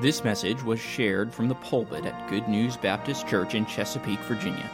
[0.00, 4.68] This message was shared from the pulpit at Good News Baptist Church in Chesapeake, Virginia.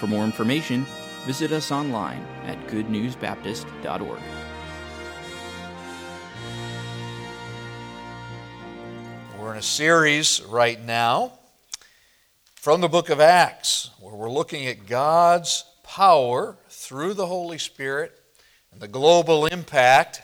[0.00, 0.86] For more information,
[1.26, 4.20] visit us online at goodnewsbaptist.org.
[9.38, 11.38] We're in a series right now
[12.54, 18.18] from the book of Acts where we're looking at God's power through the Holy Spirit
[18.72, 20.22] and the global impact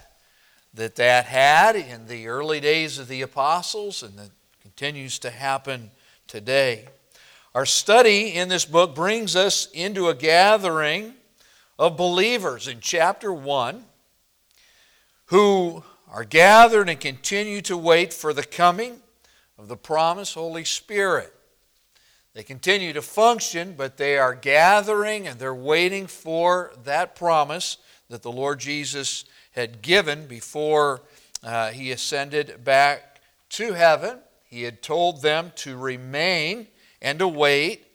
[0.74, 4.30] that that had in the early days of the apostles and that
[4.60, 5.90] continues to happen
[6.26, 6.86] today.
[7.54, 11.14] Our study in this book brings us into a gathering
[11.78, 13.84] of believers in chapter 1
[15.26, 19.00] who are gathered and continue to wait for the coming
[19.58, 21.32] of the promised Holy Spirit.
[22.32, 27.76] They continue to function, but they are gathering and they're waiting for that promise
[28.08, 31.02] that the Lord Jesus had given before
[31.42, 34.18] uh, he ascended back to heaven.
[34.44, 36.66] He had told them to remain
[37.00, 37.86] and to wait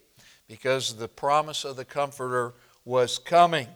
[0.47, 3.67] because the promise of the Comforter was coming.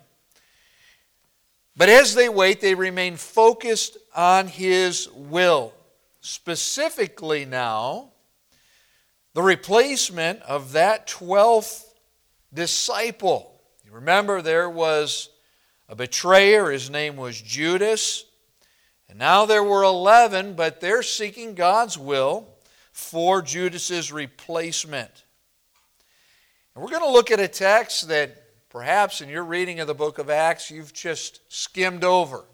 [1.75, 5.73] But as they wait, they remain focused on His will.
[6.21, 8.11] Specifically, now,
[9.33, 11.85] the replacement of that 12th
[12.53, 13.61] disciple.
[13.85, 15.29] You remember there was
[15.89, 16.71] a betrayer.
[16.71, 18.23] His name was Judas.
[19.09, 22.47] And now there were 11, but they're seeking God's will
[22.93, 25.25] for Judas's replacement.
[26.75, 29.95] And we're going to look at a text that perhaps in your reading of the
[29.95, 32.45] book of Acts you've just skimmed over.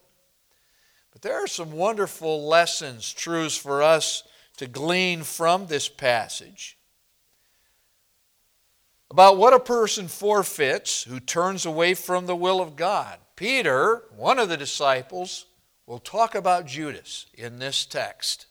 [1.12, 4.24] But there are some wonderful lessons, truths for us
[4.58, 6.78] to glean from this passage
[9.12, 13.18] about what a person forfeits who turns away from the will of God.
[13.36, 15.46] Peter, one of the disciples,
[15.86, 18.48] will talk about Judas in this text.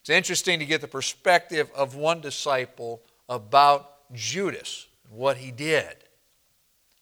[0.00, 5.96] It's interesting to get the perspective of one disciple about Judas and what he did.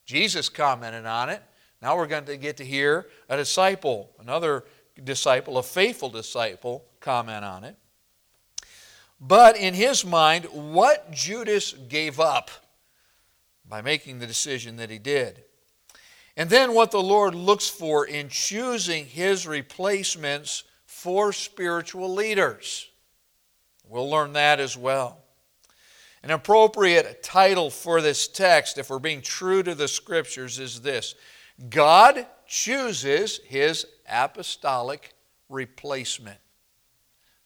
[0.05, 1.43] Jesus commented on it.
[1.81, 4.65] Now we're going to get to hear a disciple, another
[5.03, 7.77] disciple, a faithful disciple, comment on it.
[9.21, 12.51] But in his mind, what Judas gave up
[13.69, 15.45] by making the decision that he did.
[16.37, 22.89] And then what the Lord looks for in choosing his replacements for spiritual leaders.
[23.89, 25.19] We'll learn that as well.
[26.23, 31.15] An appropriate title for this text, if we're being true to the scriptures, is this
[31.69, 35.15] God chooses his apostolic
[35.49, 36.39] replacement.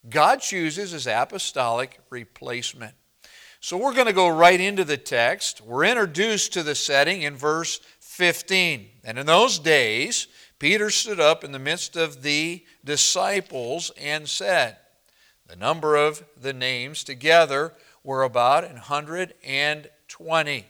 [0.09, 2.95] God chooses his apostolic replacement.
[3.61, 5.61] So we're going to go right into the text.
[5.61, 7.81] We're introduced to the setting in verse
[8.17, 8.89] 15.
[9.05, 10.27] And in those days,
[10.59, 14.79] Peter stood up in the midst of the disciples and said,
[15.47, 20.67] The number of the names together were about an 120.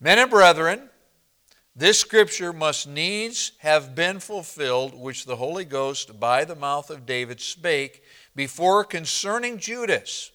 [0.00, 0.88] Men and brethren,
[1.74, 7.06] this scripture must needs have been fulfilled, which the Holy Ghost by the mouth of
[7.06, 8.04] David spake
[8.36, 10.30] before concerning Judas,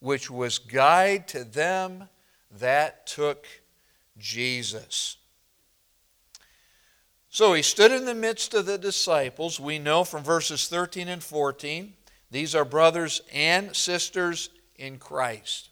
[0.00, 2.10] which was guide to them
[2.50, 3.46] that took
[4.18, 5.16] Jesus.
[7.28, 9.58] So he stood in the midst of the disciples.
[9.58, 11.94] We know from verses 13 and 14,
[12.30, 15.70] these are brothers and sisters in Christ.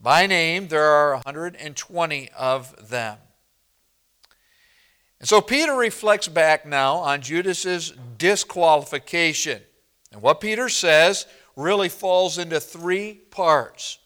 [0.00, 3.18] By name, there are 120 of them.
[5.20, 9.62] And so Peter reflects back now on Judas's disqualification.
[10.12, 11.26] And what Peter says
[11.56, 13.98] really falls into three parts.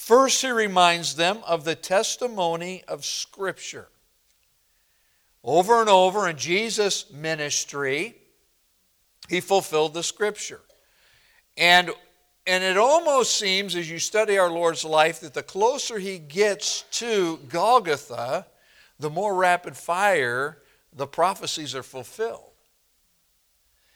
[0.00, 3.88] First, he reminds them of the testimony of Scripture.
[5.44, 8.16] Over and over in Jesus' ministry,
[9.28, 10.62] he fulfilled the Scripture.
[11.58, 11.90] And,
[12.46, 16.82] and it almost seems, as you study our Lord's life, that the closer he gets
[16.92, 18.46] to Golgotha,
[18.98, 20.62] the more rapid fire
[20.94, 22.49] the prophecies are fulfilled.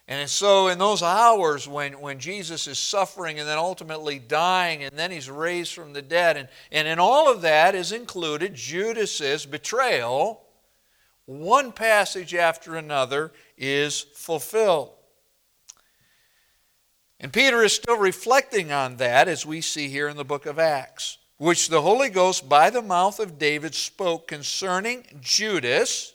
[0.07, 4.99] And so, in those hours when, when Jesus is suffering and then ultimately dying, and
[4.99, 9.47] then he's raised from the dead, and, and in all of that is included Judas's
[9.47, 10.43] betrayal,
[11.25, 14.91] one passage after another is fulfilled.
[17.19, 20.59] And Peter is still reflecting on that as we see here in the book of
[20.59, 26.15] Acts, which the Holy Ghost by the mouth of David spoke concerning Judas,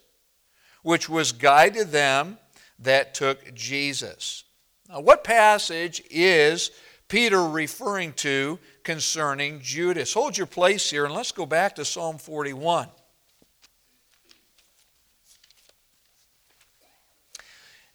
[0.83, 2.37] which was guide to them
[2.79, 4.43] that took Jesus.
[4.89, 6.71] Now, what passage is
[7.07, 10.13] Peter referring to concerning Judas?
[10.13, 12.87] Hold your place here and let's go back to Psalm 41.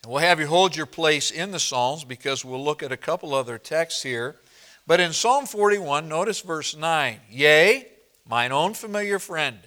[0.04, 2.96] And we'll have you hold your place in the Psalms because we'll look at a
[2.96, 4.36] couple other texts here.
[4.86, 7.88] But in Psalm 41, notice verse 9 Yea,
[8.28, 9.58] mine own familiar friend,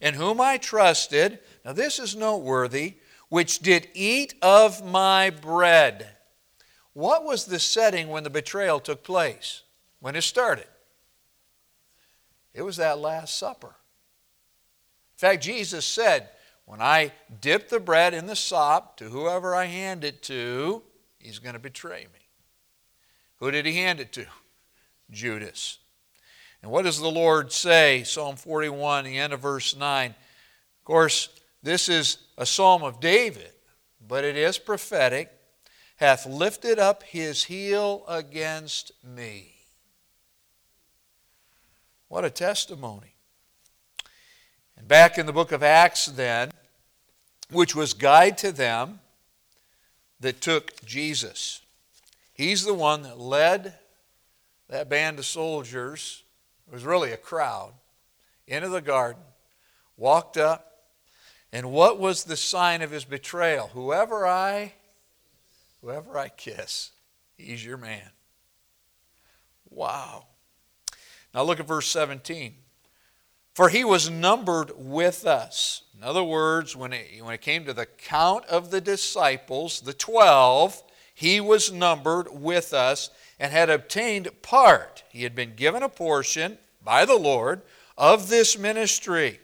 [0.00, 2.94] in whom I trusted, now this is noteworthy,
[3.28, 6.08] which did eat of my bread.
[6.92, 9.62] What was the setting when the betrayal took place?
[10.00, 10.66] When it started?
[12.54, 13.68] It was that Last Supper.
[13.68, 16.28] In fact, Jesus said,
[16.64, 20.82] When I dip the bread in the sop to whoever I hand it to,
[21.18, 22.20] he's going to betray me.
[23.38, 24.26] Who did he hand it to?
[25.10, 25.78] Judas.
[26.62, 28.02] And what does the Lord say?
[28.02, 30.10] Psalm 41, the end of verse 9.
[30.10, 31.28] Of course,
[31.62, 33.52] this is a psalm of David,
[34.06, 35.32] but it is prophetic.
[35.96, 39.56] Hath lifted up his heel against me.
[42.06, 43.14] What a testimony.
[44.76, 46.52] And back in the book of Acts, then,
[47.50, 49.00] which was guide to them
[50.20, 51.62] that took Jesus.
[52.32, 53.74] He's the one that led
[54.68, 56.22] that band of soldiers,
[56.66, 57.72] it was really a crowd,
[58.46, 59.22] into the garden,
[59.96, 60.67] walked up,
[61.52, 63.68] and what was the sign of his betrayal?
[63.68, 64.74] Whoever I
[65.80, 66.90] whoever I kiss,
[67.36, 68.10] he's your man.
[69.70, 70.26] Wow.
[71.34, 72.54] Now look at verse 17.
[73.54, 75.82] For he was numbered with us.
[75.96, 79.92] In other words, when it, when it came to the count of the disciples, the
[79.92, 83.10] 12, he was numbered with us
[83.40, 85.02] and had obtained part.
[85.10, 87.62] He had been given a portion by the Lord
[87.96, 89.40] of this ministry.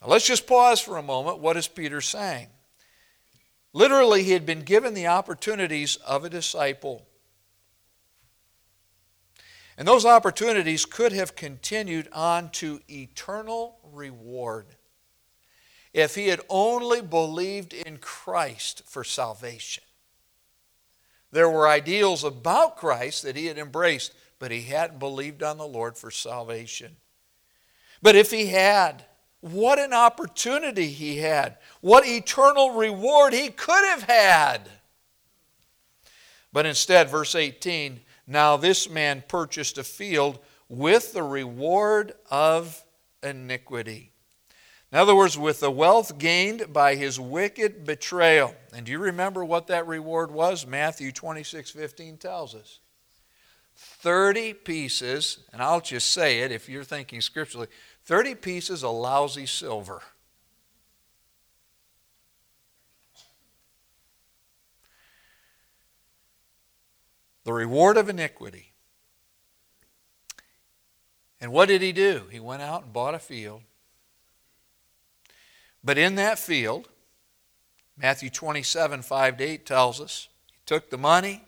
[0.00, 1.38] Now let's just pause for a moment.
[1.38, 2.48] What is Peter saying?
[3.72, 7.06] Literally, he had been given the opportunities of a disciple.
[9.76, 14.66] And those opportunities could have continued on to eternal reward
[15.92, 19.84] if he had only believed in Christ for salvation.
[21.30, 25.66] There were ideals about Christ that he had embraced, but he hadn't believed on the
[25.66, 26.96] Lord for salvation.
[28.02, 29.04] But if he had,
[29.40, 31.58] what an opportunity he had.
[31.80, 34.68] What eternal reward he could have had.
[36.52, 40.38] But instead, verse 18 now this man purchased a field
[40.68, 42.84] with the reward of
[43.22, 44.12] iniquity.
[44.92, 48.54] In other words, with the wealth gained by his wicked betrayal.
[48.74, 50.66] And do you remember what that reward was?
[50.66, 52.80] Matthew 26 15 tells us.
[53.76, 57.68] 30 pieces, and I'll just say it if you're thinking scripturally
[58.08, 60.02] 30 pieces of lousy silver.
[67.44, 68.72] The reward of iniquity.
[71.40, 72.24] And what did he do?
[72.30, 73.62] He went out and bought a field
[75.88, 76.88] but in that field,
[77.96, 81.44] Matthew 27, 5 to 8 tells us, he took the money,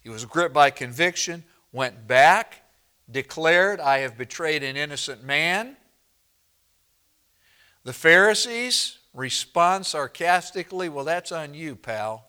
[0.00, 2.62] he was gripped by conviction, went back,
[3.10, 5.76] declared, I have betrayed an innocent man.
[7.84, 12.28] The Pharisees respond sarcastically, Well, that's on you, pal.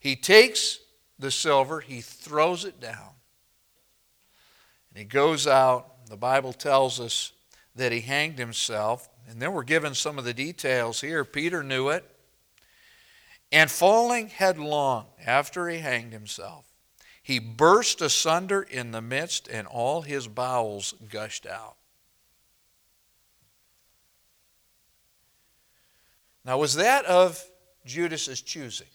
[0.00, 0.80] He takes
[1.18, 3.10] the silver, he throws it down,
[4.90, 6.06] and he goes out.
[6.06, 7.32] The Bible tells us
[7.74, 9.08] that he hanged himself.
[9.28, 11.24] And then we're given some of the details here.
[11.24, 12.04] Peter knew it.
[13.50, 16.66] And falling headlong after he hanged himself,
[17.22, 21.76] he burst asunder in the midst, and all his bowels gushed out.
[26.44, 27.42] Now, was that of
[27.86, 28.86] Judas's choosing?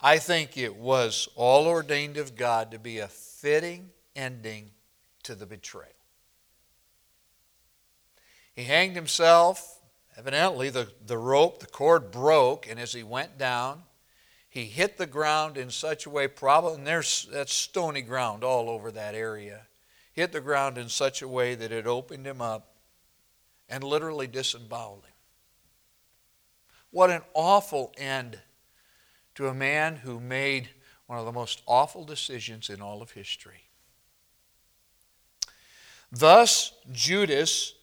[0.00, 4.70] I think it was all ordained of God to be a fitting ending
[5.22, 5.88] to the betrayal.
[8.54, 9.78] He hanged himself.
[10.16, 13.82] Evidently, the, the rope, the cord broke, and as he went down,
[14.50, 18.68] he hit the ground in such a way, probably, and there's that stony ground all
[18.68, 19.62] over that area,
[20.12, 22.74] hit the ground in such a way that it opened him up
[23.70, 25.11] and literally disemboweled him.
[26.92, 28.38] What an awful end
[29.34, 30.68] to a man who made
[31.06, 33.64] one of the most awful decisions in all of history.
[36.12, 37.74] Thus, Judas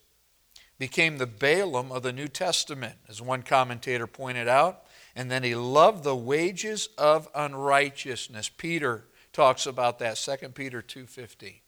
[0.78, 4.84] became the Balaam of the New Testament, as one commentator pointed out.
[5.16, 8.50] And then he loved the wages of unrighteousness.
[8.50, 11.62] Peter talks about that, 2 Peter 2.15.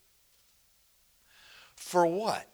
[1.76, 2.48] For what?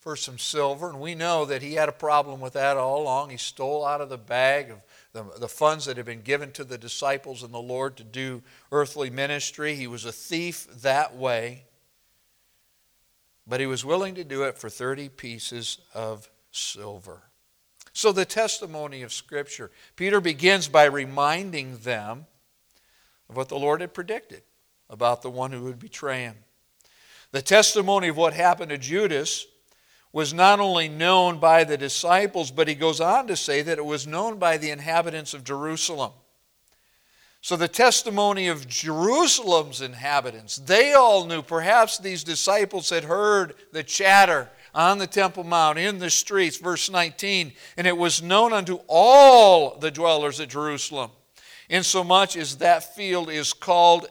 [0.00, 0.88] For some silver.
[0.88, 3.30] And we know that he had a problem with that all along.
[3.30, 4.78] He stole out of the bag of
[5.12, 8.42] the, the funds that had been given to the disciples and the Lord to do
[8.72, 9.74] earthly ministry.
[9.74, 11.64] He was a thief that way
[13.50, 17.22] but he was willing to do it for 30 pieces of silver.
[17.92, 19.72] So, the testimony of Scripture.
[19.96, 22.26] Peter begins by reminding them
[23.28, 24.42] of what the Lord had predicted
[24.88, 26.36] about the one who would betray him.
[27.32, 29.46] The testimony of what happened to Judas
[30.12, 33.84] was not only known by the disciples, but he goes on to say that it
[33.84, 36.12] was known by the inhabitants of Jerusalem.
[37.42, 41.40] So, the testimony of Jerusalem's inhabitants, they all knew.
[41.40, 46.90] Perhaps these disciples had heard the chatter on the Temple Mount, in the streets, verse
[46.90, 51.10] 19, and it was known unto all the dwellers at Jerusalem,
[51.68, 54.06] insomuch as that field is called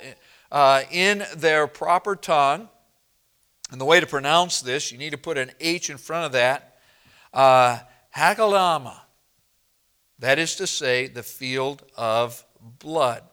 [0.51, 2.67] uh, in their proper tongue.
[3.71, 6.31] And the way to pronounce this, you need to put an H in front of
[6.31, 6.77] that.
[7.33, 7.79] Uh,
[8.15, 8.99] Hakeldama.
[10.19, 13.23] That is to say, the field of blood.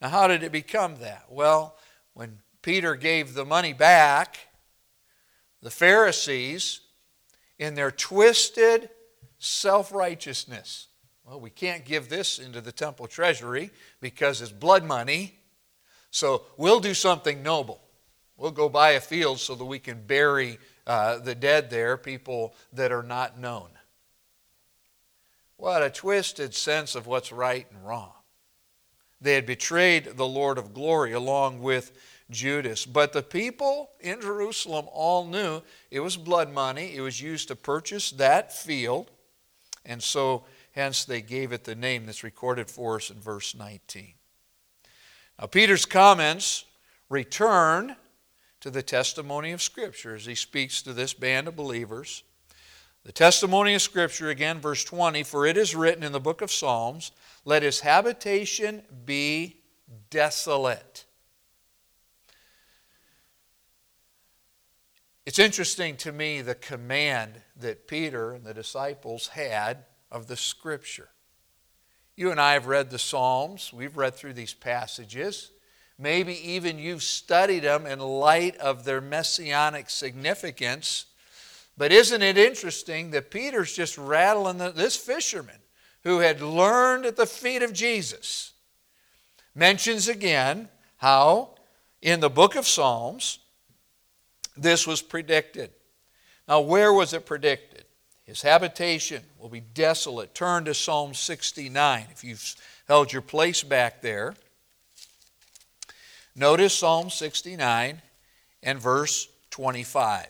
[0.00, 1.26] Now, how did it become that?
[1.28, 1.76] Well,
[2.14, 4.38] when Peter gave the money back,
[5.60, 6.80] the Pharisees,
[7.58, 8.88] in their twisted
[9.38, 10.88] self righteousness,
[11.26, 15.38] well, we can't give this into the temple treasury because it's blood money,
[16.10, 17.83] so we'll do something noble.
[18.36, 22.54] We'll go buy a field so that we can bury uh, the dead there, people
[22.72, 23.68] that are not known.
[25.56, 28.12] What a twisted sense of what's right and wrong.
[29.20, 31.92] They had betrayed the Lord of glory along with
[32.30, 32.84] Judas.
[32.84, 36.94] But the people in Jerusalem all knew it was blood money.
[36.94, 39.10] It was used to purchase that field.
[39.86, 44.14] And so, hence, they gave it the name that's recorded for us in verse 19.
[45.40, 46.64] Now, Peter's comments
[47.08, 47.96] return
[48.64, 52.22] to the testimony of Scripture as he speaks to this band of believers.
[53.04, 56.50] The testimony of Scripture, again, verse 20 For it is written in the book of
[56.50, 57.12] Psalms,
[57.44, 59.60] let his habitation be
[60.08, 61.04] desolate.
[65.26, 71.10] It's interesting to me the command that Peter and the disciples had of the Scripture.
[72.16, 75.50] You and I have read the Psalms, we've read through these passages.
[75.98, 81.06] Maybe even you've studied them in light of their messianic significance.
[81.76, 85.58] But isn't it interesting that Peter's just rattling the, this fisherman
[86.02, 88.52] who had learned at the feet of Jesus,
[89.54, 91.50] mentions again how
[92.02, 93.38] in the book of Psalms
[94.56, 95.70] this was predicted.
[96.46, 97.84] Now, where was it predicted?
[98.24, 100.34] His habitation will be desolate.
[100.34, 102.54] Turn to Psalm 69 if you've
[102.86, 104.34] held your place back there.
[106.36, 108.02] Notice Psalm 69
[108.62, 110.26] and verse 25.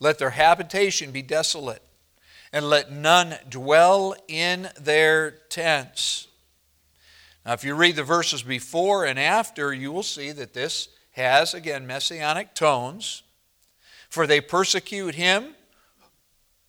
[0.00, 1.82] Let their habitation be desolate,
[2.52, 6.28] and let none dwell in their tents.
[7.44, 11.52] Now, if you read the verses before and after, you will see that this has,
[11.52, 13.22] again, messianic tones.
[14.08, 15.54] For they persecute him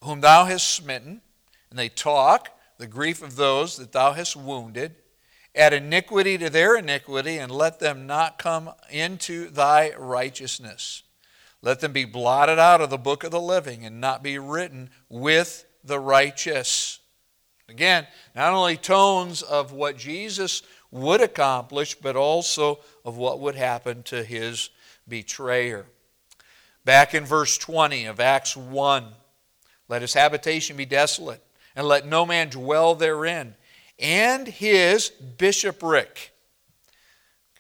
[0.04, 1.22] whom thou hast smitten,
[1.70, 4.96] and they talk the grief of those that thou hast wounded.
[5.56, 11.04] Add iniquity to their iniquity, and let them not come into thy righteousness.
[11.62, 14.90] Let them be blotted out of the book of the living and not be written
[15.10, 17.00] with the righteous.
[17.68, 20.62] Again, not only tones of what Jesus
[20.92, 24.70] would accomplish, but also of what would happen to his
[25.08, 25.86] betrayer.
[26.86, 29.14] Back in verse 20 of Acts 1
[29.90, 31.44] let his habitation be desolate,
[31.80, 33.56] and let no man dwell therein,
[33.98, 36.34] and his bishopric.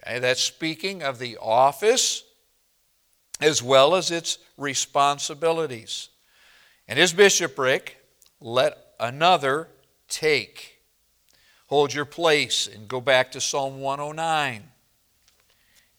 [0.05, 2.25] Okay, that's speaking of the office
[3.39, 6.09] as well as its responsibilities.
[6.85, 7.95] And his bishopric,
[8.41, 9.69] let another
[10.09, 10.81] take.
[11.67, 14.63] Hold your place and go back to Psalm 109.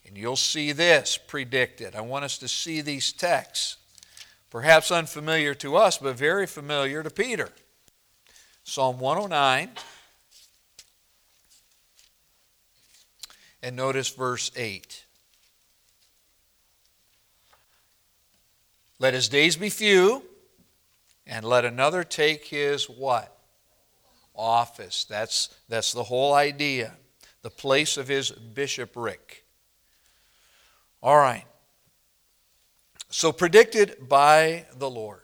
[0.07, 1.97] And you'll see this predicted.
[1.97, 3.79] I want us to see these texts.
[4.51, 7.49] Perhaps unfamiliar to us, but very familiar to Peter.
[8.71, 9.69] Psalm 109.
[13.65, 15.07] And notice verse 8.
[19.01, 20.23] Let his days be few,
[21.27, 23.37] and let another take his what?
[24.37, 25.03] Office.
[25.03, 26.93] That's, that's the whole idea.
[27.43, 29.45] The place of his bishopric.
[31.03, 31.45] All right.
[33.09, 35.23] So, predicted by the Lord.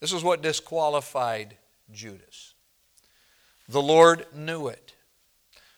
[0.00, 1.56] This is what disqualified
[1.92, 2.54] Judas.
[3.68, 4.94] The Lord knew it.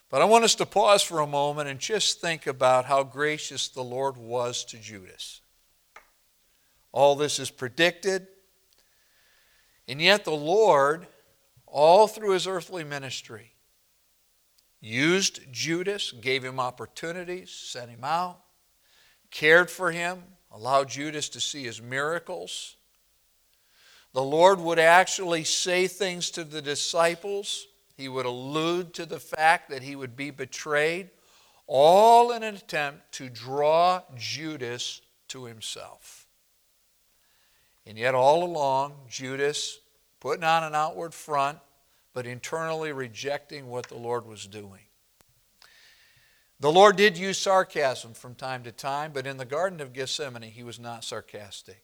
[0.09, 3.67] But I want us to pause for a moment and just think about how gracious
[3.67, 5.41] the Lord was to Judas.
[6.91, 8.27] All this is predicted.
[9.87, 11.07] And yet, the Lord,
[11.65, 13.53] all through his earthly ministry,
[14.79, 18.39] used Judas, gave him opportunities, sent him out,
[19.31, 22.77] cared for him, allowed Judas to see his miracles.
[24.13, 27.67] The Lord would actually say things to the disciples.
[27.97, 31.09] He would allude to the fact that he would be betrayed,
[31.65, 36.27] all in an attempt to draw Judas to himself.
[37.85, 39.79] And yet, all along, Judas
[40.19, 41.59] putting on an outward front,
[42.13, 44.81] but internally rejecting what the Lord was doing.
[46.59, 50.43] The Lord did use sarcasm from time to time, but in the Garden of Gethsemane,
[50.43, 51.83] he was not sarcastic.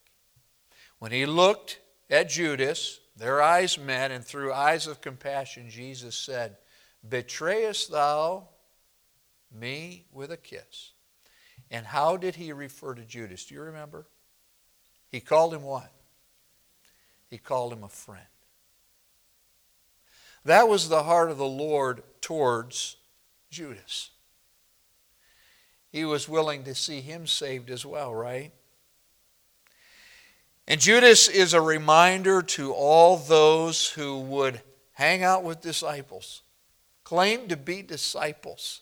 [1.00, 1.79] When he looked
[2.10, 6.58] at Judas, their eyes met, and through eyes of compassion, Jesus said,
[7.08, 8.48] Betrayest thou
[9.51, 10.92] me with a kiss?
[11.72, 13.46] And how did he refer to Judas?
[13.46, 14.08] Do you remember?
[15.10, 15.92] He called him what?
[17.30, 18.25] He called him a friend.
[20.46, 22.96] That was the heart of the Lord towards
[23.51, 24.10] Judas.
[25.92, 28.51] He was willing to see him saved as well, right?
[30.69, 34.61] And Judas is a reminder to all those who would
[34.91, 36.43] hang out with disciples,
[37.03, 38.81] claim to be disciples.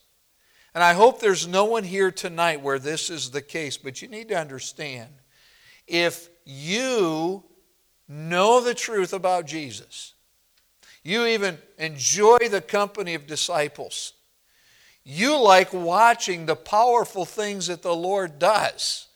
[0.75, 4.09] And I hope there's no one here tonight where this is the case, but you
[4.09, 5.07] need to understand
[5.87, 7.45] if you
[8.09, 10.13] know the truth about Jesus,
[11.03, 14.11] you even enjoy the company of disciples,
[15.05, 19.06] you like watching the powerful things that the Lord does.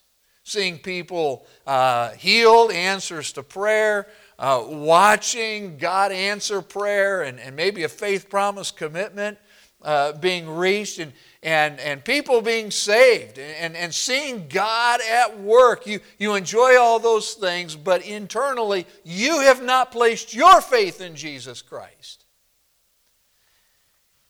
[0.43, 4.07] Seeing people uh, healed, answers to prayer,
[4.39, 9.37] uh, watching God answer prayer, and, and maybe a faith promise commitment
[9.83, 15.85] uh, being reached, and, and, and people being saved, and, and seeing God at work.
[15.85, 21.15] You, you enjoy all those things, but internally, you have not placed your faith in
[21.15, 22.25] Jesus Christ.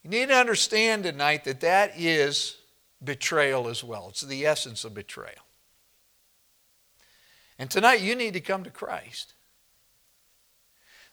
[0.03, 2.58] You need to understand tonight that that is
[3.03, 4.08] betrayal as well.
[4.10, 5.44] It's the essence of betrayal.
[7.62, 9.36] And tonight you need to come to Christ.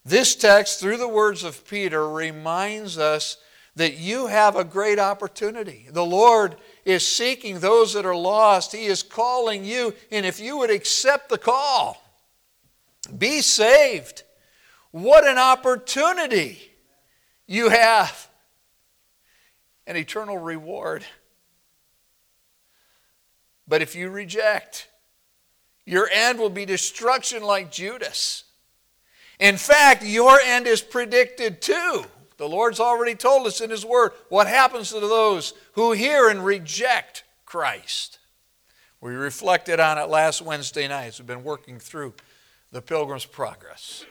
[0.02, 3.36] This text, through the words of Peter, reminds us
[3.76, 5.88] that you have a great opportunity.
[5.90, 6.56] The Lord
[6.86, 11.28] is seeking those that are lost, He is calling you, and if you would accept
[11.28, 12.02] the call,
[13.18, 14.22] be saved.
[14.90, 16.62] What an opportunity
[17.46, 18.26] you have
[19.86, 21.04] an eternal reward.
[23.66, 24.88] But if you reject,
[25.88, 28.44] your end will be destruction like Judas.
[29.40, 32.04] In fact, your end is predicted too.
[32.36, 36.44] The Lord's already told us in His Word what happens to those who hear and
[36.44, 38.18] reject Christ.
[39.00, 42.12] We reflected on it last Wednesday night as we've been working through
[42.70, 44.04] the Pilgrim's Progress.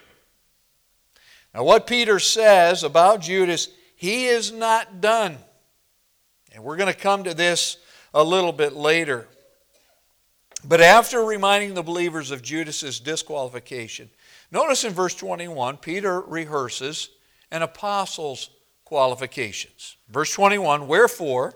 [1.54, 5.38] Now, what Peter says about Judas, he is not done.
[6.54, 7.78] And we're going to come to this
[8.16, 9.28] a little bit later.
[10.64, 14.10] But after reminding the believers of Judas's disqualification,
[14.52, 17.10] notice in verse 21, Peter rehearses
[17.52, 18.50] an apostle's
[18.86, 19.98] qualifications.
[20.10, 21.56] Verse 21 Wherefore,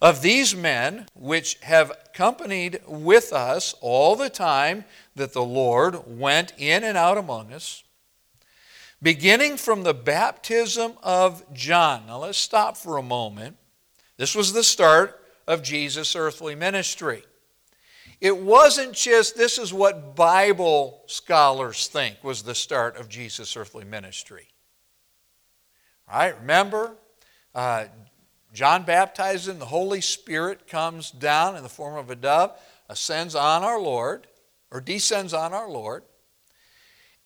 [0.00, 4.84] of these men which have companied with us all the time
[5.16, 7.82] that the Lord went in and out among us,
[9.02, 12.06] beginning from the baptism of John.
[12.06, 13.56] Now let's stop for a moment
[14.18, 17.22] this was the start of Jesus' earthly ministry.
[18.20, 23.84] It wasn't just this is what Bible scholars think was the start of Jesus' earthly
[23.84, 24.48] ministry.
[26.12, 26.38] Right?
[26.40, 26.96] Remember,
[27.54, 27.84] uh,
[28.52, 33.34] John baptizes in the Holy Spirit comes down in the form of a dove, ascends
[33.34, 34.26] on our Lord,
[34.70, 36.02] or descends on our Lord.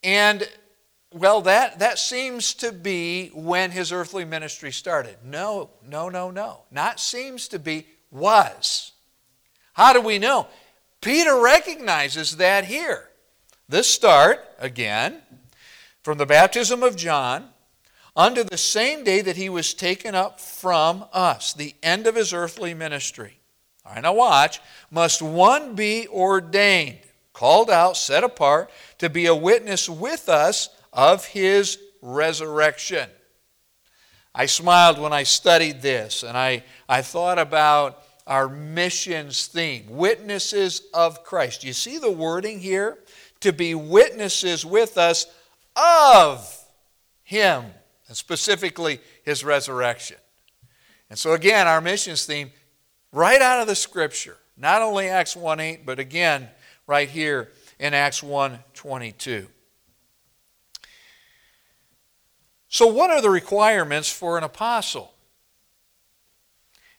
[0.02, 0.46] And
[1.12, 5.16] well, that, that seems to be when his earthly ministry started.
[5.24, 6.62] No, no, no, no.
[6.70, 8.92] Not seems to be, was.
[9.74, 10.48] How do we know?
[11.02, 13.10] Peter recognizes that here.
[13.68, 15.20] This start, again,
[16.02, 17.48] from the baptism of John
[18.16, 22.32] unto the same day that he was taken up from us, the end of his
[22.32, 23.38] earthly ministry.
[23.84, 24.60] All right, now watch.
[24.90, 26.98] Must one be ordained,
[27.32, 33.08] called out, set apart, to be a witness with us of his resurrection.
[34.34, 40.82] I smiled when I studied this and I, I thought about our missions theme witnesses
[40.94, 41.64] of Christ.
[41.64, 42.98] You see the wording here?
[43.40, 45.26] To be witnesses with us
[45.76, 46.64] of
[47.24, 47.64] Him,
[48.06, 50.18] and specifically His resurrection.
[51.10, 52.52] And so, again, our missions theme,
[53.12, 56.48] right out of the Scripture, not only Acts 1 8, but again,
[56.86, 59.48] right here in Acts 1 22.
[62.68, 65.12] So, what are the requirements for an apostle?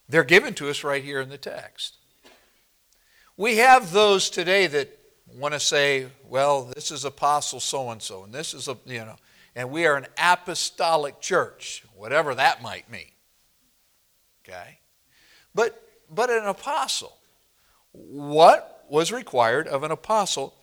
[0.10, 1.98] They're given to us right here in the text.
[3.38, 4.98] We have those today that
[5.36, 9.00] want to say, well, this is apostle so and so, and this is a, you
[9.00, 9.16] know,
[9.56, 13.12] and we are an apostolic church, whatever that might mean.
[14.44, 14.80] Okay?
[15.56, 17.18] But but an apostle,
[17.92, 20.54] what was required of an apostle?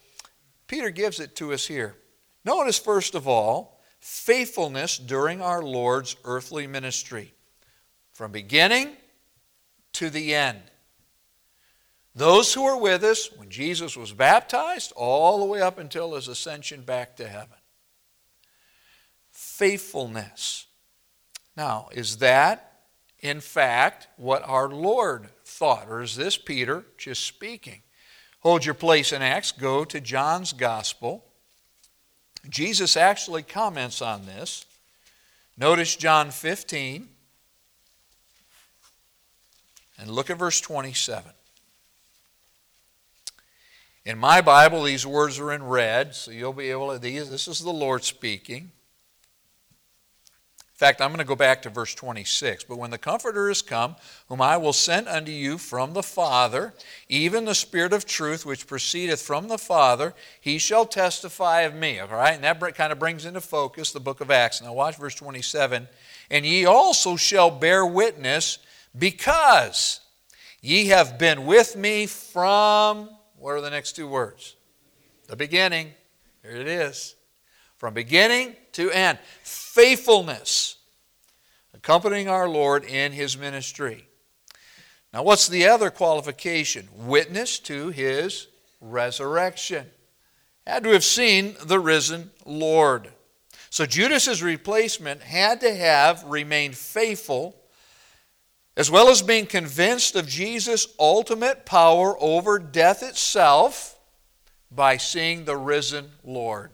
[0.69, 1.97] Peter gives it to us here.
[2.45, 7.35] Notice first of all, faithfulness during our Lord's earthly ministry.
[8.13, 8.97] From beginning
[9.95, 10.61] to the end.
[12.15, 16.29] Those who were with us when Jesus was baptized, all the way up until his
[16.29, 17.57] ascension back to heaven.
[19.31, 20.67] Faithfulness.
[21.57, 22.81] Now, is that,
[23.21, 25.87] in fact, what our Lord thought?
[25.89, 27.83] Or is this Peter just speaking?
[28.41, 31.25] Hold your place in Acts, go to John's Gospel.
[32.49, 34.65] Jesus actually comments on this.
[35.59, 37.09] Notice John 15
[40.01, 41.31] and look at verse 27.
[44.07, 47.47] In my Bible, these words are in red, so you'll be able to, these, this
[47.47, 48.73] is the Lord speaking.
[50.81, 52.65] In fact, I'm going to go back to verse 26.
[52.65, 53.97] But when the Comforter is come,
[54.29, 56.73] whom I will send unto you from the Father,
[57.11, 62.01] even the Spirit of truth which proceedeth from the Father, he shall testify of me.
[62.01, 62.33] All right?
[62.33, 64.63] And that kind of brings into focus the book of Acts.
[64.63, 65.87] Now, watch verse 27.
[66.31, 68.59] And ye also shall bear witness
[68.99, 70.01] because
[70.61, 74.57] ye have been with me from what are the next two words?
[75.29, 75.93] The beginning.
[76.43, 77.15] Here it is.
[77.79, 79.19] From beginning to end.
[79.43, 80.77] Faithfulness.
[81.73, 84.07] Accompanying our Lord in his ministry.
[85.13, 86.89] Now, what's the other qualification?
[86.95, 88.49] Witness to his
[88.81, 89.87] resurrection.
[90.67, 93.09] Had to have seen the risen Lord.
[93.71, 97.57] So Judas's replacement had to have remained faithful
[98.77, 103.99] as well as being convinced of Jesus' ultimate power over death itself
[104.71, 106.71] by seeing the risen Lord.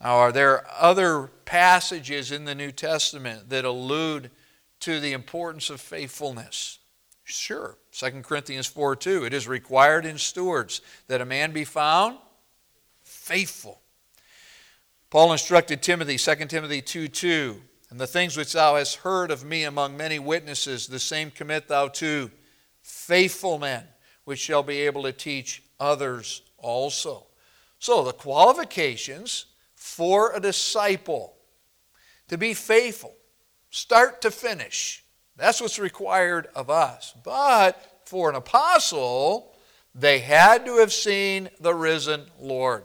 [0.00, 4.30] Now, are there other passages in the New Testament that allude
[4.80, 6.80] to the importance of faithfulness?
[7.24, 7.78] Sure.
[7.92, 9.24] 2 Corinthians 4 2.
[9.24, 12.18] It is required in stewards that a man be found
[13.04, 13.80] faithful.
[15.08, 17.62] Paul instructed Timothy, 2 Timothy 2 2.
[17.92, 21.68] And the things which thou hast heard of me among many witnesses, the same commit
[21.68, 22.30] thou to
[22.80, 23.84] faithful men,
[24.24, 27.26] which shall be able to teach others also.
[27.78, 31.34] So, the qualifications for a disciple
[32.28, 33.12] to be faithful,
[33.68, 35.04] start to finish,
[35.36, 37.12] that's what's required of us.
[37.22, 39.54] But for an apostle,
[39.94, 42.84] they had to have seen the risen Lord.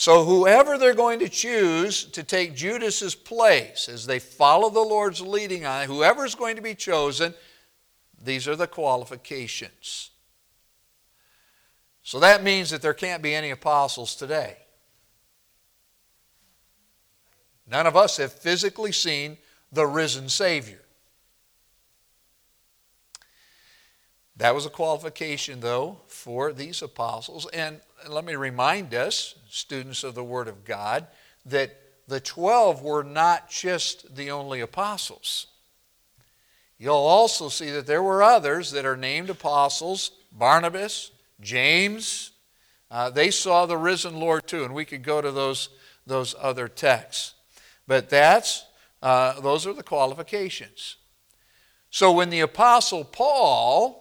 [0.00, 5.20] So, whoever they're going to choose to take Judas's place as they follow the Lord's
[5.20, 7.34] leading on, whoever is going to be chosen,
[8.18, 10.08] these are the qualifications.
[12.02, 14.56] So that means that there can't be any apostles today.
[17.70, 19.36] None of us have physically seen
[19.70, 20.80] the risen Savior.
[24.34, 27.46] That was a qualification, though, for these apostles.
[27.52, 31.06] And let me remind us, students of the Word of God,
[31.46, 31.76] that
[32.08, 35.46] the 12 were not just the only apostles.
[36.78, 41.10] You'll also see that there were others that are named apostles Barnabas,
[41.40, 42.30] James.
[42.90, 45.68] Uh, they saw the risen Lord too, and we could go to those,
[46.06, 47.34] those other texts.
[47.86, 48.64] But that's,
[49.02, 50.96] uh, those are the qualifications.
[51.90, 53.99] So when the apostle Paul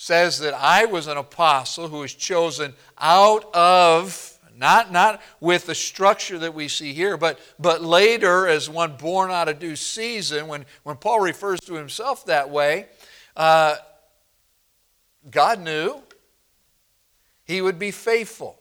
[0.00, 5.74] says that I was an apostle who was chosen out of, not, not with the
[5.74, 10.46] structure that we see here, but, but later as one born out of due season,
[10.46, 12.86] when, when Paul refers to himself that way,
[13.36, 13.74] uh,
[15.28, 16.00] God knew
[17.44, 18.60] he would be faithful.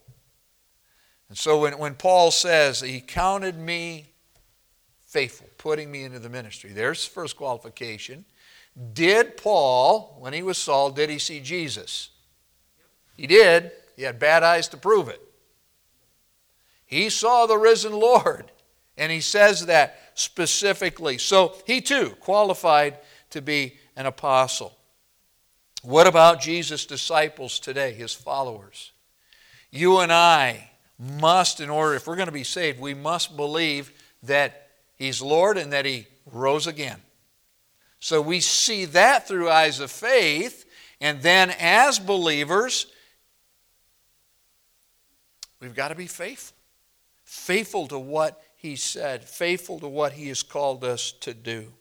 [1.29, 4.07] And so when, when Paul says, He counted me
[5.05, 8.25] faithful, putting me into the ministry, there's the first qualification.
[8.93, 12.09] Did Paul, when he was Saul, did he see Jesus?
[13.15, 13.71] He did.
[13.95, 15.21] He had bad eyes to prove it.
[16.85, 18.51] He saw the risen Lord,
[18.97, 21.17] and he says that specifically.
[21.17, 22.97] So he too qualified
[23.31, 24.77] to be an apostle.
[25.81, 28.91] What about Jesus' disciples today, his followers?
[29.71, 33.91] You and I must, in order, if we're going to be saved, we must believe
[34.23, 37.01] that he's Lord and that he rose again.
[37.99, 40.65] So we see that through eyes of faith,
[41.01, 42.87] and then as believers,
[45.59, 46.55] we've got to be faithful.
[47.23, 51.73] Faithful to what He said, faithful to what he has called us to do.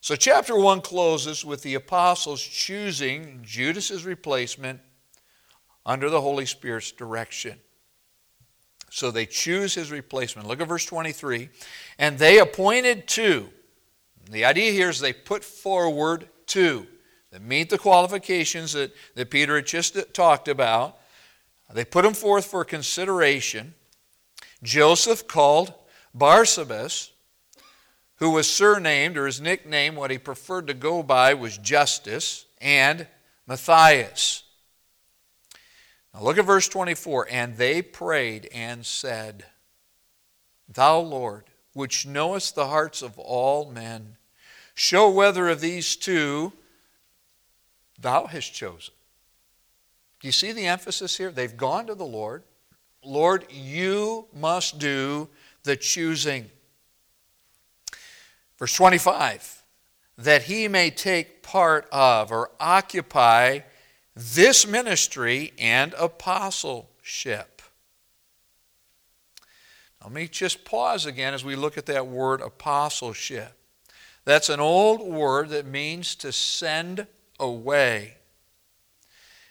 [0.00, 4.80] So, chapter 1 closes with the apostles choosing Judas's replacement
[5.86, 7.60] under the Holy Spirit's direction.
[8.90, 10.48] So they choose his replacement.
[10.48, 11.48] Look at verse 23.
[11.98, 13.50] And they appointed two.
[14.30, 16.86] The idea here is they put forward two
[17.32, 20.98] that meet the qualifications that, that Peter had just talked about.
[21.72, 23.74] They put them forth for consideration.
[24.62, 25.74] Joseph called
[26.16, 27.10] Barsabas,
[28.16, 33.06] who was surnamed, or his nickname, what he preferred to go by was Justus, and
[33.46, 34.44] Matthias.
[36.14, 37.28] Now look at verse 24.
[37.30, 39.44] And they prayed and said,
[40.68, 44.16] Thou, Lord, which knowest the hearts of all men,
[44.80, 46.50] show whether of these two
[48.00, 48.94] thou hast chosen.
[50.20, 51.30] Do you see the emphasis here?
[51.30, 52.44] They've gone to the Lord.
[53.04, 55.28] Lord, you must do
[55.64, 56.48] the choosing.
[58.58, 59.64] Verse 25,
[60.16, 63.60] that he may take part of or occupy
[64.16, 67.60] this ministry and apostleship.
[70.02, 73.59] Let me just pause again as we look at that word apostleship.
[74.30, 77.08] That's an old word that means to send
[77.40, 78.14] away.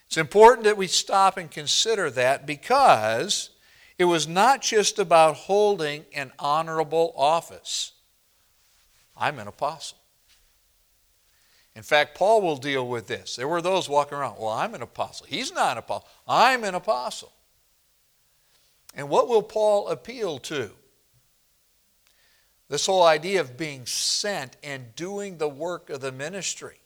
[0.06, 3.50] It's important that we stop and consider that because
[3.98, 7.92] it was not just about holding an honorable office.
[9.14, 9.98] I'm an apostle.
[11.76, 13.36] In fact, Paul will deal with this.
[13.36, 15.26] There were those walking around, well, I'm an apostle.
[15.28, 16.08] He's not an apostle.
[16.26, 17.32] I'm an apostle.
[18.94, 20.70] And what will Paul appeal to?
[22.70, 26.76] This whole idea of being sent and doing the work of the ministry.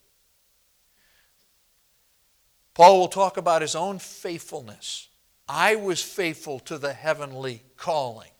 [2.72, 5.08] Paul will talk about his own faithfulness.
[5.46, 8.30] I was faithful to the heavenly calling.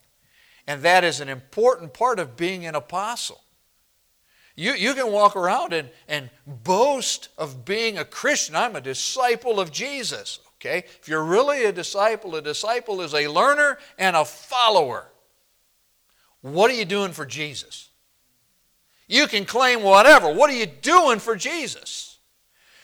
[0.66, 3.42] And that is an important part of being an apostle.
[4.56, 8.56] You, you can walk around and, and boast of being a Christian.
[8.56, 10.40] I'm a disciple of Jesus.
[10.56, 10.78] Okay?
[10.78, 15.08] If you're really a disciple, a disciple is a learner and a follower.
[16.44, 17.88] What are you doing for Jesus?
[19.06, 20.30] You can claim whatever.
[20.30, 22.18] What are you doing for Jesus?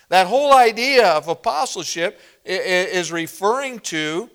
[0.08, 4.30] That whole idea of apostleship is referring to,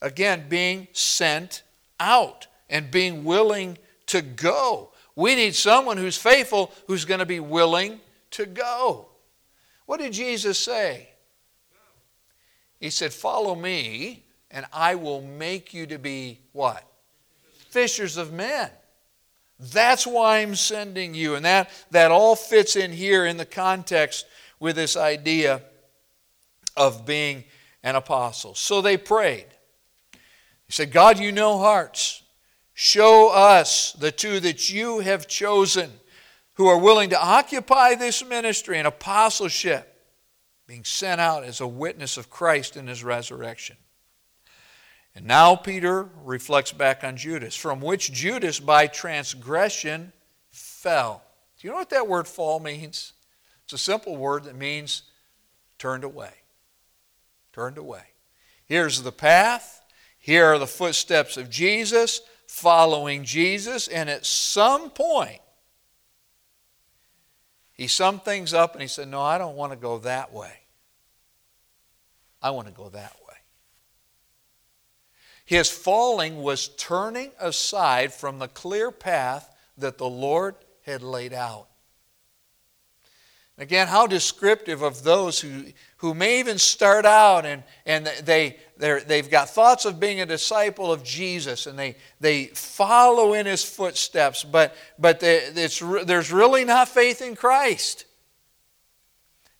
[0.00, 1.64] again, being sent
[1.98, 4.92] out and being willing to go.
[5.16, 7.98] We need someone who's faithful, who's going to be willing
[8.30, 9.08] to go.
[9.86, 11.08] What did Jesus say?
[12.78, 16.87] He said, Follow me, and I will make you to be what?
[17.70, 18.70] Fishers of men.
[19.58, 21.34] That's why I'm sending you.
[21.34, 24.26] And that, that all fits in here in the context
[24.60, 25.62] with this idea
[26.76, 27.44] of being
[27.82, 28.54] an apostle.
[28.54, 29.46] So they prayed.
[30.66, 32.22] He said, God, you know hearts.
[32.74, 35.90] Show us the two that you have chosen
[36.54, 39.94] who are willing to occupy this ministry and apostleship,
[40.66, 43.76] being sent out as a witness of Christ in his resurrection.
[45.18, 50.12] And now Peter reflects back on Judas, from which Judas by transgression
[50.52, 51.24] fell.
[51.58, 53.14] Do you know what that word fall means?
[53.64, 55.02] It's a simple word that means
[55.76, 56.30] turned away.
[57.52, 58.04] Turned away.
[58.66, 59.82] Here's the path.
[60.20, 65.40] Here are the footsteps of Jesus following Jesus, and at some point,
[67.72, 70.52] he summed things up and he said, No, I don't want to go that way.
[72.40, 73.27] I want to go that way.
[75.48, 81.68] His falling was turning aside from the clear path that the Lord had laid out.
[83.56, 85.64] Again, how descriptive of those who,
[85.96, 90.92] who may even start out and, and they, they've got thoughts of being a disciple
[90.92, 96.88] of Jesus and they, they follow in his footsteps, but, but they, there's really not
[96.88, 98.04] faith in Christ.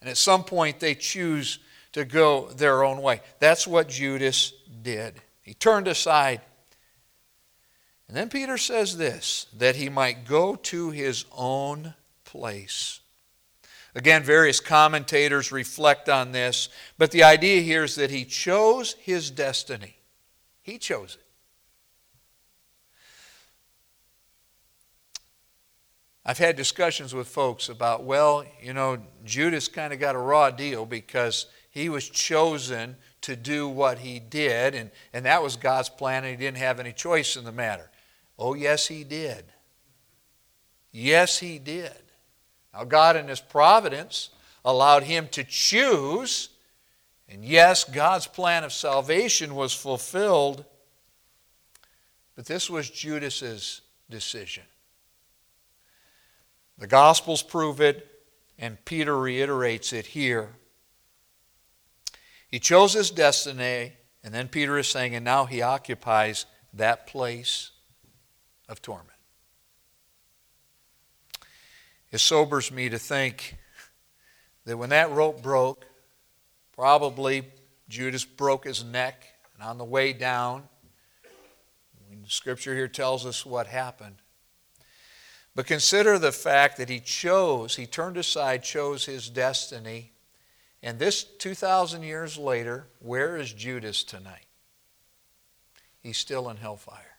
[0.03, 1.61] And at some point, they choose
[1.92, 3.22] to go their own way.
[3.38, 5.22] That's what Judas did.
[5.48, 6.42] He turned aside.
[8.06, 13.00] And then Peter says this that he might go to his own place.
[13.94, 19.30] Again, various commentators reflect on this, but the idea here is that he chose his
[19.30, 19.96] destiny.
[20.61, 21.24] He chose it.
[26.26, 30.50] I've had discussions with folks about, well, you know, Judas kind of got a raw
[30.50, 35.88] deal because he was chosen to do what he did, and, and that was God's
[35.88, 37.90] plan, and he didn't have any choice in the matter.
[38.38, 39.44] Oh, yes, he did.
[40.92, 41.92] Yes, he did.
[42.72, 44.31] Now, God, in His providence,
[44.64, 46.50] allowed him to choose.
[47.28, 50.64] And yes, God's plan of salvation was fulfilled.
[52.37, 54.64] But this was Judas's decision.
[56.78, 58.07] The Gospels prove it,
[58.59, 60.50] and Peter reiterates it here.
[62.48, 63.92] He chose his destiny,
[64.24, 67.70] and then Peter is saying, and now he occupies that place
[68.68, 69.08] of torment.
[72.11, 73.56] It sobers me to think
[74.64, 75.84] that when that rope broke,
[76.72, 77.44] probably
[77.88, 80.64] Judas broke his neck, and on the way down,
[82.28, 84.16] scripture here tells us what happened.
[85.54, 90.12] But consider the fact that he chose, he turned aside, chose his destiny.
[90.82, 94.46] And this 2,000 years later, where is Judas tonight?
[96.00, 97.16] He's still in hellfire.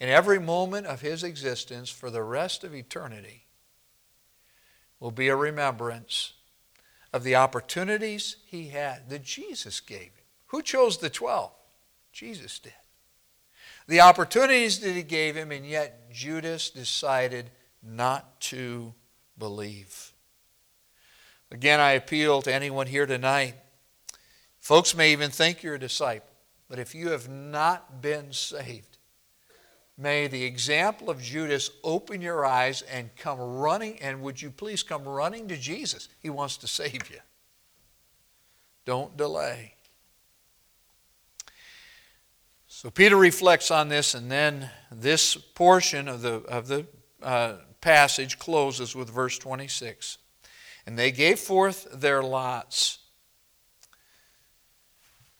[0.00, 3.46] In every moment of his existence for the rest of eternity
[5.00, 6.34] will be a remembrance
[7.12, 10.24] of the opportunities he had that Jesus gave him.
[10.46, 11.50] Who chose the 12?
[12.12, 12.74] Jesus did
[13.88, 17.50] the opportunities that he gave him, and yet Judas decided
[17.82, 18.94] not to
[19.38, 20.12] believe.
[21.50, 23.54] Again, I appeal to anyone here tonight.
[24.58, 26.28] Folks may even think you're a disciple,
[26.68, 28.98] but if you have not been saved,
[29.96, 34.82] may the example of Judas open your eyes and come running, and would you please
[34.82, 36.08] come running to Jesus?
[36.20, 37.20] He wants to save you.
[38.84, 39.74] Don't delay.
[42.66, 46.86] So Peter reflects on this, and then this portion of the, of the
[47.22, 50.18] uh, passage closes with verse 26.
[50.88, 53.00] And they gave forth their lots.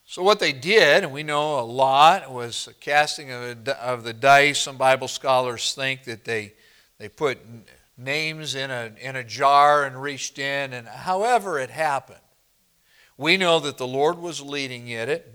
[0.04, 4.60] So, what they did, and we know a lot, was casting of, of the dice.
[4.60, 6.52] Some Bible scholars think that they,
[6.98, 7.38] they put
[7.96, 12.20] names in a, in a jar and reached in, and however it happened,
[13.16, 15.34] we know that the Lord was leading in it,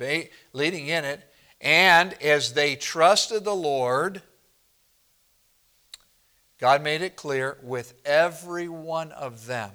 [0.54, 1.21] leading in it,
[1.60, 4.21] and as they trusted the Lord,
[6.60, 9.71] God made it clear with every one of them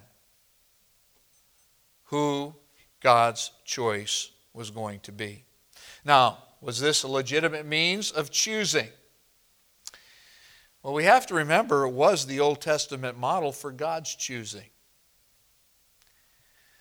[2.09, 2.55] who
[3.01, 5.45] God's choice was going to be.
[6.05, 8.89] Now, was this a legitimate means of choosing?
[10.83, 14.67] Well, we have to remember it was the Old Testament model for God's choosing.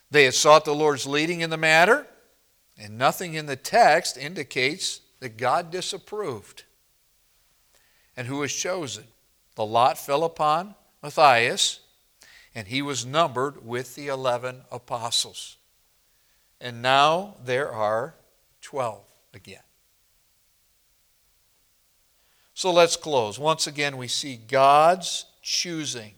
[0.09, 2.07] They had sought the Lord's leading in the matter,
[2.77, 6.63] and nothing in the text indicates that God disapproved.
[8.15, 9.03] And who was chosen?
[9.55, 11.81] The lot fell upon Matthias,
[12.57, 15.57] and he was numbered with the 11 apostles.
[16.59, 18.15] And now there are
[18.61, 18.99] 12
[19.31, 19.61] again.
[22.55, 23.37] So let's close.
[23.37, 26.15] Once again, we see God's choosing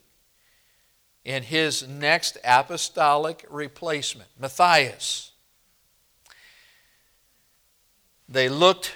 [1.25, 5.33] in his next apostolic replacement, Matthias.
[8.29, 8.93] They looked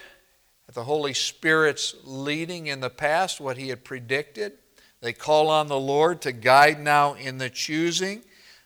[0.69, 4.53] at the Holy Spirit's leading in the past, what He had predicted.
[5.03, 8.23] They call on the Lord to guide now in the choosing.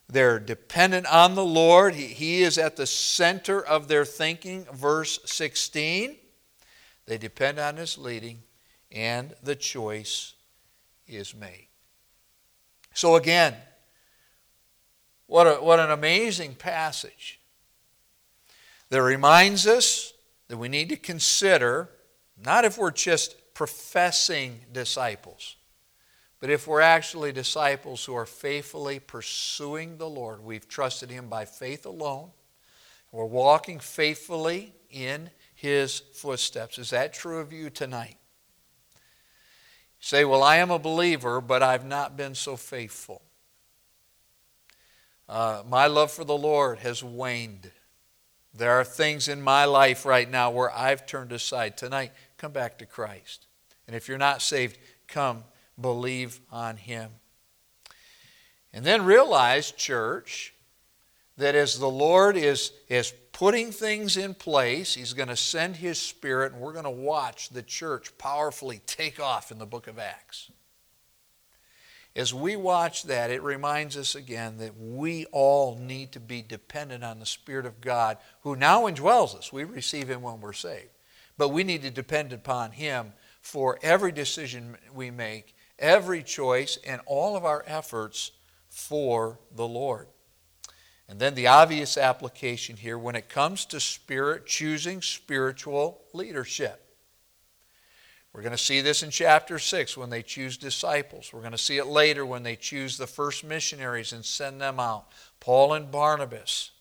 [0.08, 1.96] They're dependent on the Lord.
[1.96, 4.68] He, he is at the center of their thinking.
[4.72, 6.16] Verse 16.
[7.08, 8.44] They depend on His leading,
[8.92, 10.36] and the choice
[11.08, 11.70] is made.
[12.94, 13.56] So, again,
[15.26, 17.40] what, a, what an amazing passage
[18.90, 20.14] that reminds us
[20.50, 21.90] that we need to consider,
[22.46, 25.57] not if we're just professing disciples,
[26.40, 31.46] but if we're actually disciples who are faithfully pursuing the Lord, we've trusted Him by
[31.46, 32.30] faith alone,
[33.12, 36.78] we're walking faithfully in His footsteps.
[36.78, 38.18] Is that true of you tonight?
[38.96, 43.24] You say, Well, I am a believer, but I've not been so faithful.
[45.28, 47.72] Uh, my love for the Lord has waned.
[48.54, 51.78] There are things in my life right now where I've turned aside.
[51.78, 53.46] Tonight, come back to Christ.
[53.88, 55.44] And if you're not saved, come
[55.80, 57.12] believe on Him.
[58.74, 60.54] And then realize, church,
[61.38, 66.00] that as the Lord is, is putting things in place, He's going to send His
[66.00, 70.00] Spirit, and we're going to watch the church powerfully take off in the book of
[70.00, 70.52] Acts.
[72.16, 77.04] As we watch that, it reminds us again that we all need to be dependent
[77.04, 79.54] on the Spirit of God who now indwells us.
[79.54, 80.90] We receive Him when we're saved.
[81.38, 87.02] But we need to depend upon Him for every decision we make, every choice, and
[87.06, 88.32] all of our efforts
[88.70, 90.08] for the Lord.
[91.10, 96.84] And then the obvious application here when it comes to spirit, choosing spiritual leadership.
[98.34, 101.32] We're going to see this in chapter 6 when they choose disciples.
[101.34, 104.80] We're going to see it later when they choose the first missionaries and send them
[104.80, 105.08] out
[105.40, 106.72] Paul and Barnabas.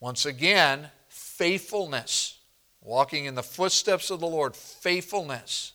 [0.00, 2.38] Once again, faithfulness.
[2.82, 5.72] walking in the footsteps of the Lord, faithfulness,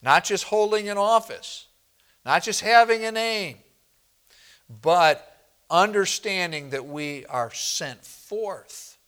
[0.00, 1.65] not just holding an office,
[2.26, 3.56] not just having a name,
[4.82, 8.98] but understanding that we are sent forth.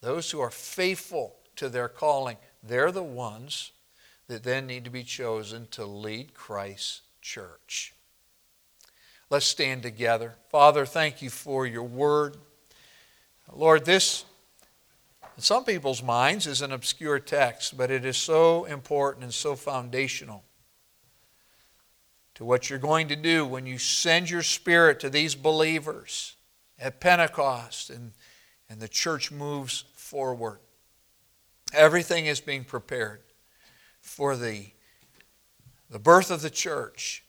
[0.00, 3.70] Those who are faithful to their calling, they're the ones
[4.26, 7.94] that then need to be chosen to lead Christ's church.
[9.30, 10.34] Let's stand together.
[10.48, 12.36] Father, thank you for your word.
[13.52, 14.24] Lord, this,
[15.36, 19.54] in some people's minds, is an obscure text, but it is so important and so
[19.54, 20.42] foundational
[22.40, 26.36] to what you're going to do when you send your spirit to these believers
[26.78, 28.12] at Pentecost and,
[28.70, 30.58] and the church moves forward.
[31.74, 33.20] Everything is being prepared
[34.00, 34.68] for the,
[35.90, 37.24] the birth of the church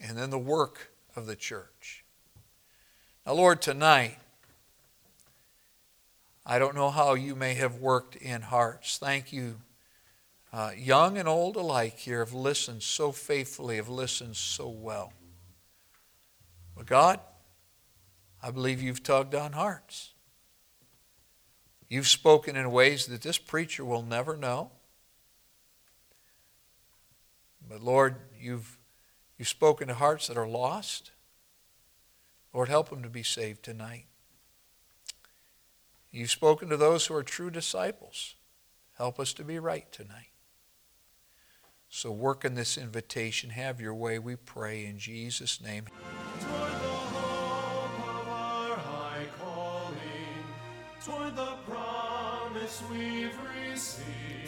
[0.00, 2.02] and then the work of the church.
[3.26, 4.16] Now, Lord, tonight,
[6.46, 8.96] I don't know how you may have worked in hearts.
[8.96, 9.56] Thank you.
[10.52, 15.12] Uh, young and old alike here have listened so faithfully, have listened so well.
[16.76, 17.20] But God,
[18.42, 20.12] I believe you've tugged on hearts.
[21.88, 24.72] You've spoken in ways that this preacher will never know.
[27.66, 28.78] But Lord, you've,
[29.38, 31.12] you've spoken to hearts that are lost.
[32.52, 34.06] Lord, help them to be saved tonight.
[36.10, 38.34] You've spoken to those who are true disciples.
[38.98, 40.31] Help us to be right tonight.
[41.94, 43.50] So work in this invitation.
[43.50, 45.84] Have your way, we pray in Jesus' name.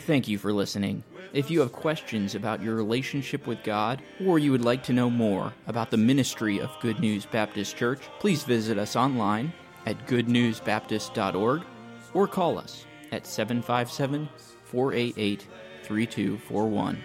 [0.07, 1.05] Thank you for listening.
[1.35, 5.11] If you have questions about your relationship with God, or you would like to know
[5.11, 9.53] more about the ministry of Good News Baptist Church, please visit us online
[9.85, 11.63] at goodnewsbaptist.org
[12.15, 14.31] or call us at 757
[14.65, 15.47] 488
[15.83, 17.05] 3241.